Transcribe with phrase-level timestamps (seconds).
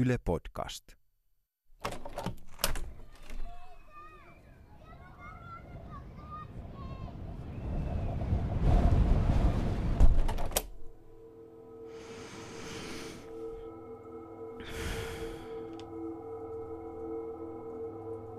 [0.00, 0.84] Yle Podcast.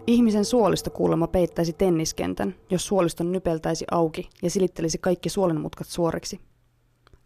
[0.08, 6.40] Ihmisen suolisto kuulemma peittäisi tenniskentän, jos suoliston nypeltäisi auki ja silittelisi kaikki suolenmutkat suoriksi.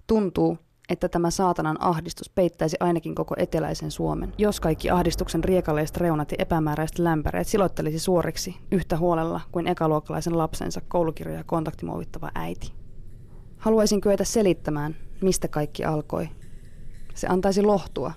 [0.07, 0.57] Tuntuu,
[0.89, 6.37] että tämä saatanan ahdistus peittäisi ainakin koko eteläisen Suomen, jos kaikki ahdistuksen riekaleiset reunat ja
[6.39, 12.73] epämääräiset lämpäreet silottelisi suoriksi yhtä huolella kuin ekaluokkalaisen lapsensa koulukirjoja kontaktimuovittava äiti.
[13.57, 16.29] Haluaisin kyetä selittämään, mistä kaikki alkoi.
[17.13, 18.11] Se antaisi lohtua,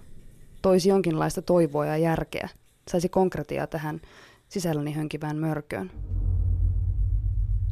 [0.62, 2.48] toisi jonkinlaista toivoa ja järkeä,
[2.90, 4.00] saisi konkretiaa tähän
[4.48, 5.90] sisälläni hönkivään mörköön.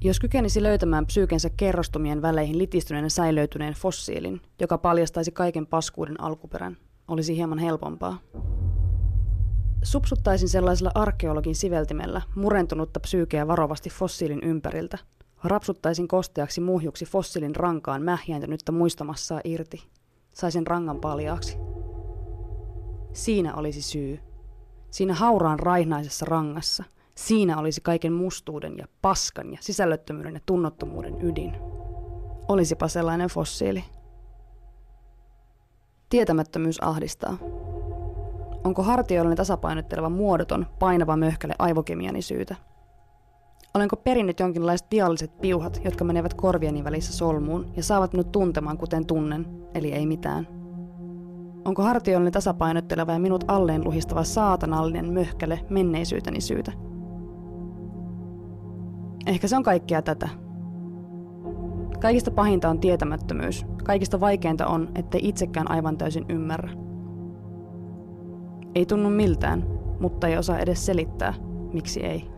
[0.04, 6.76] Jos kykenisi löytämään psyykensä kerrostumien väleihin litistyneen säilöityneen fossiilin, joka paljastaisi kaiken paskuuden alkuperän,
[7.08, 8.18] olisi hieman helpompaa.
[9.82, 14.98] Supsuttaisin sellaisella arkeologin siveltimellä murentunutta psyykeä varovasti fossiilin ympäriltä.
[15.44, 19.82] Rapsuttaisin kosteaksi muhjuksi fossiilin rankaan mähjääntynyttä muistamassaa irti.
[20.32, 21.56] Saisin rangan paljaaksi.
[23.12, 24.20] Siinä olisi syy.
[24.90, 26.84] Siinä hauraan raihnaisessa rangassa,
[27.14, 31.56] Siinä olisi kaiken mustuuden ja paskan ja sisällöttömyyden ja tunnottomuuden ydin.
[32.48, 33.84] Olisipa sellainen fossiili.
[36.08, 37.36] Tietämättömyys ahdistaa.
[38.64, 42.56] Onko hartioillinen tasapainotteleva muodoton, painava möhkäle aivokemiani syytä?
[43.74, 49.06] Olenko perinnyt jonkinlaiset dialliset piuhat, jotka menevät korvieni välissä solmuun ja saavat minut tuntemaan kuten
[49.06, 50.48] tunnen, eli ei mitään?
[51.64, 56.72] Onko hartioillinen tasapainotteleva ja minut alleen luhistava saatanallinen möhkäle menneisyyteni syytä?
[59.26, 60.28] Ehkä se on kaikkea tätä.
[62.00, 63.66] Kaikista pahinta on tietämättömyys.
[63.84, 66.70] Kaikista vaikeinta on, ettei itsekään aivan täysin ymmärrä.
[68.74, 69.64] Ei tunnu miltään,
[70.00, 71.34] mutta ei osaa edes selittää,
[71.72, 72.30] miksi ei.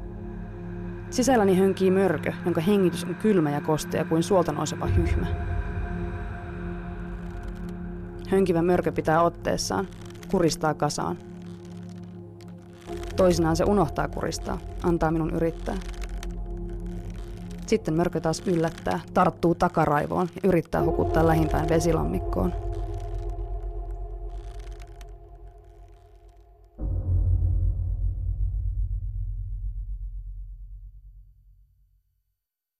[1.10, 5.26] Sisälläni hönkii mörkö, jonka hengitys on kylmä ja kostea kuin suolta nouseva hyhmä.
[8.28, 9.88] Hönkivä mörkö pitää otteessaan,
[10.30, 11.18] kuristaa kasaan.
[13.16, 15.76] Toisinaan se unohtaa kuristaa, antaa minun yrittää.
[17.66, 22.52] Sitten mörkö taas yllättää, tarttuu takaraivoon ja yrittää hukuttaa lähimpään vesilammikkoon.